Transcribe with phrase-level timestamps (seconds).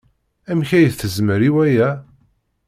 [0.49, 1.89] Amek ay tezmer i waya?